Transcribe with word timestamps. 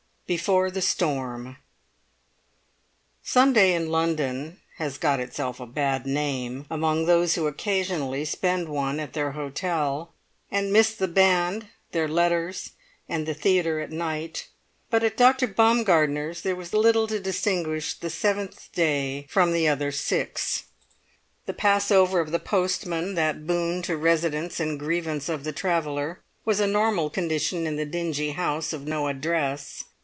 BEFORE 0.27 0.71
THE 0.71 0.81
STORM 0.81 1.57
Sunday 3.21 3.73
in 3.73 3.89
London 3.91 4.61
has 4.77 4.97
got 4.97 5.19
itself 5.19 5.59
a 5.59 5.65
bad 5.65 6.05
name 6.05 6.65
among 6.69 7.03
those 7.05 7.35
who 7.35 7.47
occasionally 7.47 8.23
spend 8.23 8.69
one 8.69 8.97
at 9.01 9.11
their 9.11 9.31
hotel, 9.33 10.13
and 10.49 10.71
miss 10.71 10.95
the 10.95 11.09
band, 11.09 11.67
their 11.91 12.07
letters, 12.07 12.71
and 13.09 13.25
the 13.27 13.33
theatre 13.33 13.81
at 13.81 13.91
night; 13.91 14.47
but 14.89 15.03
at 15.03 15.17
Dr. 15.17 15.47
Baumgartner's 15.47 16.43
there 16.43 16.55
was 16.55 16.71
little 16.73 17.07
to 17.07 17.19
distinguish 17.19 17.95
the 17.99 18.09
seventh 18.09 18.69
day 18.71 19.25
from 19.29 19.51
the 19.51 19.67
other 19.67 19.91
six. 19.91 20.63
The 21.45 21.53
passover 21.53 22.21
of 22.21 22.31
the 22.31 22.39
postman, 22.39 23.15
that 23.15 23.45
boon 23.45 23.81
to 23.81 23.97
residents 23.97 24.61
and 24.61 24.79
grievance 24.79 25.27
of 25.27 25.43
the 25.43 25.51
traveller, 25.51 26.21
was 26.45 26.61
a 26.61 26.67
normal 26.67 27.09
condition 27.09 27.67
in 27.67 27.75
the 27.75 27.85
dingy 27.85 28.29
house 28.31 28.71
of 28.71 28.87
no 28.87 29.07
address. 29.09 29.83